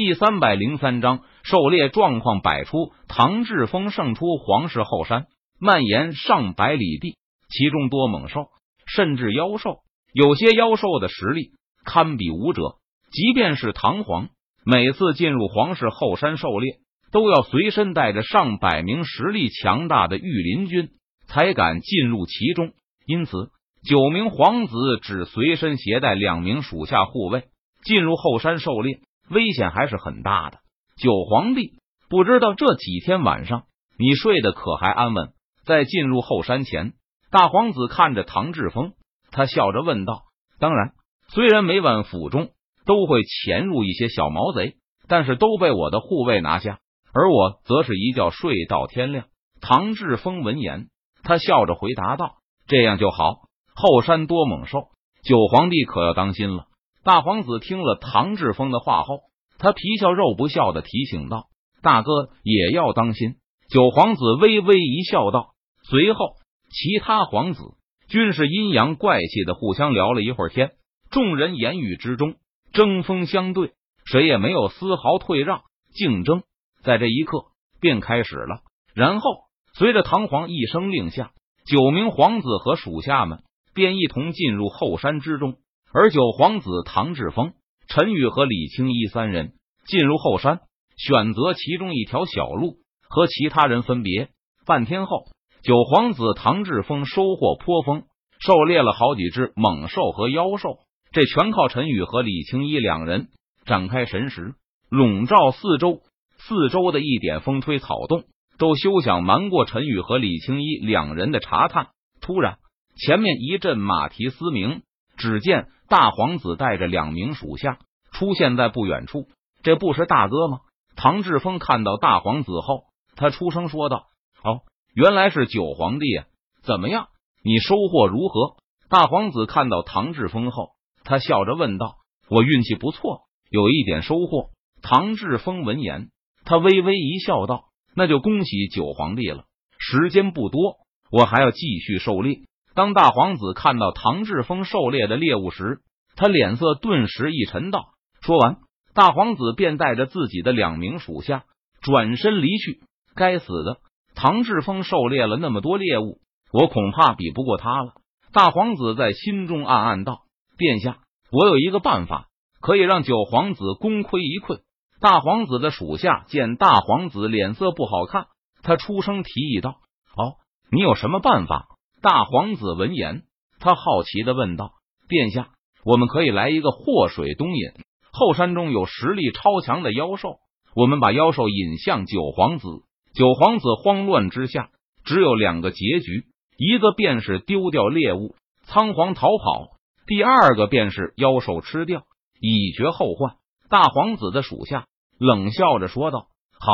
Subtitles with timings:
[0.00, 2.92] 第三百零三章，狩猎状况百出。
[3.08, 5.26] 唐志峰胜出皇室后山，
[5.58, 7.16] 蔓延上百里地，
[7.48, 8.46] 其中多猛兽，
[8.86, 9.78] 甚至妖兽。
[10.12, 11.50] 有些妖兽的实力
[11.84, 12.76] 堪比武者。
[13.10, 14.28] 即便是唐皇，
[14.64, 16.76] 每次进入皇室后山狩猎，
[17.10, 20.90] 都要随身带着上百名实力强大的御林军，
[21.26, 22.70] 才敢进入其中。
[23.04, 23.50] 因此，
[23.82, 24.72] 九名皇子
[25.02, 27.48] 只随身携带两名属下护卫，
[27.82, 29.00] 进入后山狩猎。
[29.30, 30.58] 危险还是很大的。
[30.96, 33.64] 九皇帝不知道这几天晚上
[33.98, 35.32] 你睡得可还安稳？
[35.64, 36.94] 在进入后山前，
[37.30, 38.92] 大皇子看着唐志峰，
[39.30, 40.22] 他笑着问道
[40.58, 40.92] ：“当然，
[41.28, 42.50] 虽然每晚府中
[42.86, 44.76] 都会潜入一些小毛贼，
[45.08, 46.78] 但是都被我的护卫拿下，
[47.12, 49.26] 而我则是一觉睡到天亮。”
[49.60, 50.86] 唐志峰闻言，
[51.22, 53.48] 他笑着回答道：“这样就好。
[53.74, 54.88] 后山多猛兽，
[55.22, 56.64] 九皇帝可要当心了。”
[57.08, 59.20] 大皇子听了唐志峰的话后，
[59.56, 61.46] 他皮笑肉不笑的提醒道
[61.80, 63.36] ：“大哥也要当心。”
[63.72, 65.54] 九皇子微微一笑，道
[65.88, 66.34] ：“随后，
[66.70, 67.62] 其他皇子
[68.10, 70.72] 均是阴阳怪气的互相聊了一会儿天。
[71.10, 72.34] 众人言语之中
[72.74, 73.72] 针锋相对，
[74.04, 75.62] 谁也没有丝毫退让。
[75.94, 76.42] 竞争
[76.82, 77.46] 在这一刻
[77.80, 78.60] 便开始了。
[78.94, 79.30] 然后，
[79.72, 81.30] 随着唐皇一声令下，
[81.64, 85.56] 九名皇子和属下们便一同进入后山之中。
[85.90, 87.54] 而九皇子唐志峰、
[87.88, 89.54] 陈宇和李青衣三人
[89.86, 90.60] 进入后山，
[90.98, 92.76] 选择其中一条小路，
[93.08, 94.28] 和其他人分别。
[94.66, 95.24] 半天后，
[95.62, 98.02] 九皇子唐志峰收获颇丰，
[98.38, 100.80] 狩猎了好几只猛兽和妖兽。
[101.10, 103.28] 这全靠陈宇和李青衣两人
[103.64, 104.54] 展开神识，
[104.90, 106.02] 笼罩四周。
[106.36, 108.24] 四周的一点风吹草动
[108.58, 111.88] 都休想瞒过陈宇和李青衣两人的查探。
[112.20, 112.58] 突然，
[112.94, 114.82] 前面一阵马蹄嘶鸣，
[115.16, 115.68] 只见。
[115.88, 117.78] 大皇子带着两名属下
[118.12, 119.26] 出现在不远处，
[119.62, 120.60] 这不是大哥吗？
[120.96, 122.84] 唐志峰看到大皇子后，
[123.16, 124.06] 他出声说道
[124.44, 124.60] ：“哦，
[124.94, 126.26] 原来是九皇帝啊！
[126.62, 127.08] 怎么样，
[127.42, 128.56] 你收获如何？”
[128.90, 130.72] 大皇子看到唐志峰后，
[131.04, 131.96] 他笑着问道
[132.28, 134.50] ：“我运气不错，有一点收获。”
[134.82, 136.10] 唐志峰闻言，
[136.44, 139.44] 他微微一笑，道：“那就恭喜九皇帝了。
[139.78, 140.76] 时间不多，
[141.10, 142.40] 我还要继续狩猎。”
[142.78, 145.80] 当大皇子看到唐志峰狩猎的猎物时，
[146.14, 147.86] 他脸色顿时一沉，道
[148.22, 148.58] ：“说完，
[148.94, 151.42] 大皇子便带着自己的两名属下
[151.80, 152.78] 转身离去。
[153.16, 153.78] 该死的，
[154.14, 156.20] 唐志峰狩猎了那么多猎物，
[156.52, 157.94] 我恐怕比不过他了。”
[158.32, 160.20] 大皇子在心中暗暗道
[160.56, 160.98] ：“殿下，
[161.32, 162.28] 我有一个办法，
[162.60, 164.60] 可以让九皇子功亏一篑。”
[165.02, 168.28] 大皇子的属下见大皇子脸色不好看，
[168.62, 169.80] 他出声提议道
[170.14, 170.38] ：“哦，
[170.70, 171.66] 你有什么办法？”
[172.00, 173.22] 大皇子闻言，
[173.58, 174.70] 他好奇的问道
[175.10, 175.48] ：“殿下，
[175.84, 177.72] 我们可以来一个祸水东引。
[178.12, 180.36] 后山中有实力超强的妖兽，
[180.76, 182.68] 我们把妖兽引向九皇子。
[183.14, 184.70] 九皇子慌乱之下，
[185.04, 186.26] 只有两个结局：
[186.56, 189.76] 一个便是丢掉猎物，仓皇逃跑；
[190.06, 192.04] 第二个便是妖兽吃掉，
[192.40, 193.34] 以绝后患。”
[193.68, 194.86] 大皇子的属下
[195.18, 196.28] 冷笑着说道
[196.60, 196.72] ：“好，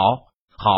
[0.59, 0.71] 好，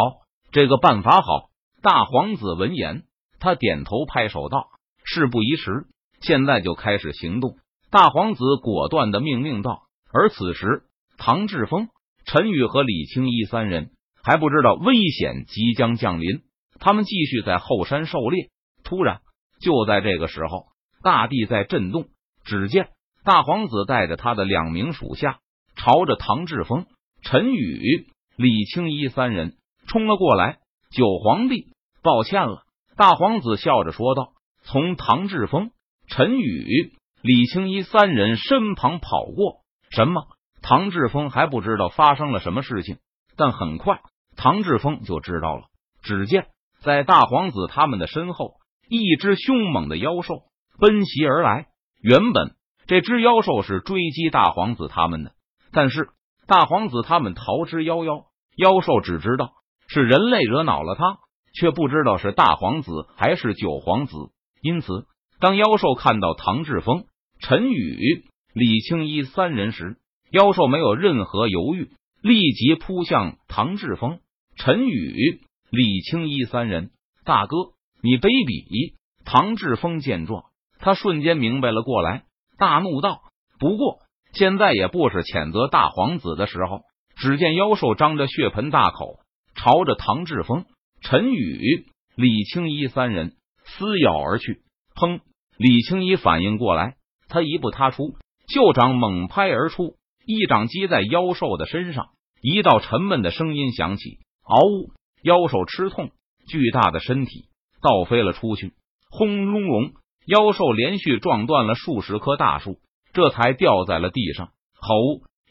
[0.53, 1.49] 这个办法好。”
[1.83, 3.03] 大皇子闻言。
[3.39, 4.69] 他点头拍手道
[5.05, 5.87] ：“事不宜迟，
[6.21, 7.57] 现在就开始行动。”
[7.91, 9.83] 大皇子果断的命令道。
[10.13, 10.83] 而此时，
[11.19, 11.89] 唐志峰、
[12.25, 13.91] 陈宇和李青衣三人
[14.23, 16.43] 还不知道危险即将降临，
[16.81, 18.51] 他们继续在后山狩猎。
[18.83, 19.21] 突然，
[19.61, 20.67] 就在这个时候，
[21.03, 22.09] 大地在震动。
[22.45, 22.91] 只见
[23.25, 25.39] 大皇子带着他的两名属下，
[25.75, 26.87] 朝着唐志峰、
[27.23, 30.59] 陈宇、李青衣三人冲了过来。
[30.91, 32.66] 九皇帝，抱歉了。
[32.97, 34.33] 大皇子笑着说道
[34.65, 35.71] ：“从唐志峰、
[36.09, 39.61] 陈宇、李青衣三人身旁跑过。
[39.91, 40.23] 什么？
[40.63, 42.97] 唐志峰还不知道发生了什么事情，
[43.37, 44.01] 但很快
[44.35, 45.65] 唐志峰就知道了。
[46.03, 46.47] 只见
[46.81, 48.55] 在大皇子他们的身后，
[48.89, 50.45] 一只凶猛的妖兽
[50.79, 51.67] 奔袭而来。
[52.01, 52.55] 原本
[52.87, 55.33] 这只妖兽是追击大皇子他们的，
[55.71, 56.09] 但是
[56.47, 58.25] 大皇子他们逃之夭夭。
[58.57, 59.51] 妖兽只知道
[59.87, 61.19] 是人类惹恼了他。”
[61.59, 64.15] 却不知道是大皇子还是九皇子，
[64.61, 65.07] 因此
[65.41, 67.07] 当妖兽看到唐志峰、
[67.41, 69.97] 陈宇、李青衣三人时，
[70.31, 74.21] 妖兽没有任何犹豫，立即扑向唐志峰、
[74.57, 76.91] 陈宇、李青衣三人。
[77.25, 77.57] 大哥，
[78.03, 78.95] 你卑鄙！
[79.25, 80.45] 唐志峰见状，
[80.79, 82.25] 他瞬间明白了过来，
[82.59, 83.23] 大怒道
[83.59, 83.99] ：“不过
[84.33, 86.83] 现在也不是谴责大皇子的时候。”
[87.17, 89.21] 只见妖兽张着血盆大口，
[89.55, 90.67] 朝着唐志峰。
[91.01, 94.63] 陈宇、李青衣三人撕咬而去。
[94.95, 95.21] 砰！
[95.59, 96.97] 李青衣反应过来，
[97.29, 98.17] 他一步踏出，
[98.49, 102.09] 袖掌猛拍而出，一掌击在妖兽的身上。
[102.43, 106.11] 一道沉闷的声音响起：“嗷呜！”妖兽吃痛，
[106.49, 107.47] 巨大的身体
[107.83, 108.75] 倒飞了出去，
[109.11, 109.93] 轰隆隆，
[110.27, 112.79] 妖兽连续撞断了数十棵大树，
[113.13, 114.51] 这才掉在了地上。
[114.75, 114.95] 吼！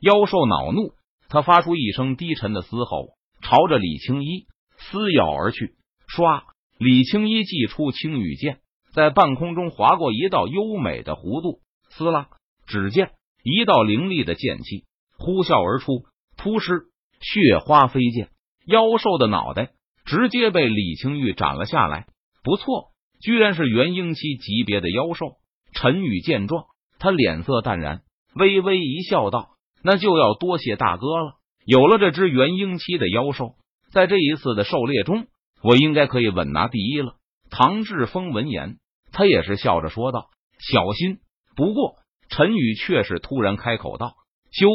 [0.02, 0.94] 妖兽恼怒，
[1.30, 3.10] 他发出一声低沉的嘶吼，
[3.42, 4.46] 朝着李青衣
[4.92, 5.76] 撕咬而去。
[6.08, 6.44] 唰！
[6.78, 8.60] 李青衣祭出青羽剑，
[8.94, 11.60] 在半空中划过一道优美的弧度。
[11.90, 12.28] 撕拉！
[12.68, 13.12] 只见
[13.44, 14.86] 一道凌厉的剑气
[15.18, 16.06] 呼啸而出，
[16.36, 16.88] 突施
[17.22, 18.30] 血花飞溅。
[18.66, 19.72] 妖兽的脑袋
[20.06, 22.08] 直接被李青玉斩了下来。
[22.44, 22.92] 不错，
[23.22, 25.38] 居然是元婴期级别的妖兽。
[25.74, 26.66] 陈宇见状，
[27.00, 28.02] 他脸色淡然，
[28.36, 29.52] 微微一笑，道
[29.84, 31.34] ：“那就要多谢大哥了。
[31.66, 33.56] 有了这只元婴期的妖兽，
[33.96, 35.28] 在这一次的狩猎中，
[35.64, 37.16] 我应该可以稳拿第一了。”
[37.50, 38.76] 唐志峰闻言，
[39.14, 40.28] 他也是笑着说道
[40.60, 41.20] ：“小心！”
[41.56, 41.96] 不过，
[42.28, 44.16] 陈宇却是突然开口道
[44.52, 44.68] ：“修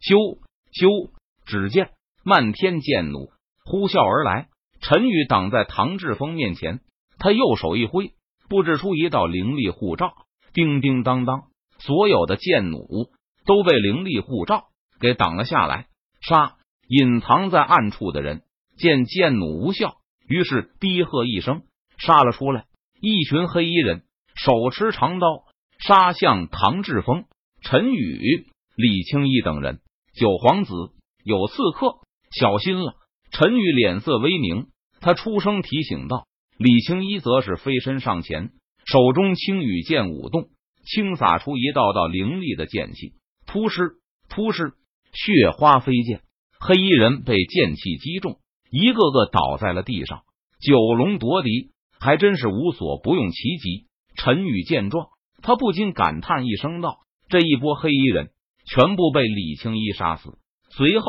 [0.00, 0.16] 修
[0.72, 0.88] 修！”
[1.44, 1.90] 只见。
[2.24, 3.32] 漫天剑弩
[3.66, 4.48] 呼啸而来，
[4.80, 6.80] 陈宇挡在唐志峰面前，
[7.18, 8.12] 他右手一挥，
[8.48, 10.14] 布置出一道灵力护罩。
[10.54, 11.42] 叮叮当当，
[11.78, 13.10] 所有的剑弩
[13.44, 15.88] 都被灵力护罩给挡了下来。
[16.22, 16.54] 杀！
[16.88, 18.42] 隐藏在暗处的人
[18.82, 19.94] 见剑弩无效，
[20.26, 21.62] 于是低喝一声，
[21.98, 22.64] 杀了出来。
[23.00, 24.02] 一群黑衣人
[24.34, 25.44] 手持长刀，
[25.78, 27.26] 杀向唐志峰、
[27.62, 29.78] 陈宇、李青衣等人。
[30.18, 30.72] 九皇子
[31.22, 31.98] 有刺客。
[32.32, 32.96] 小心了！
[33.30, 34.66] 陈宇脸色微凝，
[35.00, 36.26] 他出声提醒道。
[36.58, 38.50] 李青一则是飞身上前，
[38.84, 40.48] 手中青羽剑舞动，
[40.84, 43.12] 轻洒出一道道凌厉的剑气，
[43.46, 43.92] 突施
[44.28, 44.72] 突施，
[45.12, 46.22] 血花飞溅，
[46.58, 48.40] 黑衣人被剑气击中，
[48.72, 50.22] 一个个倒在了地上。
[50.60, 51.70] 九龙夺嫡，
[52.00, 53.86] 还真是无所不用其极。
[54.16, 55.06] 陈宇见状，
[55.42, 56.98] 他不禁感叹一声道
[57.28, 58.30] ：“这一波黑衣人
[58.66, 60.38] 全部被李青衣杀死。”
[60.70, 61.04] 随后。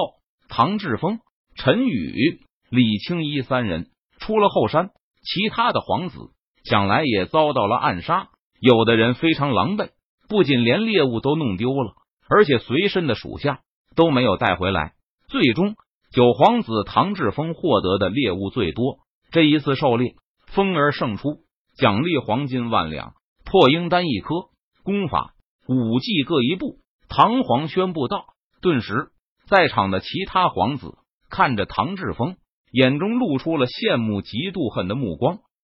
[0.49, 1.19] 唐志峰、
[1.55, 3.87] 陈宇、李青衣三人
[4.19, 4.91] 出了后山，
[5.23, 6.19] 其他的皇子
[6.63, 8.27] 想来也遭到了暗杀。
[8.59, 9.89] 有的人非常狼狈，
[10.29, 11.93] 不仅连猎物都弄丢了，
[12.29, 13.61] 而且随身的属下
[13.95, 14.93] 都没有带回来。
[15.27, 15.75] 最终，
[16.13, 18.99] 九皇子唐志峰获得的猎物最多。
[19.31, 20.13] 这一次狩猎，
[20.45, 21.39] 风儿胜出，
[21.75, 23.13] 奖励黄金万两，
[23.43, 24.35] 破鹰丹一颗，
[24.83, 25.33] 功法、
[25.67, 26.77] 武技各一部。
[27.09, 28.25] 唐皇宣布道
[28.61, 29.07] ：“顿时。”
[29.49, 30.99] 在场的其他皇子
[31.31, 32.35] 看着唐志峰，
[32.71, 35.39] 眼中露出了羡慕、嫉妒、恨的目光。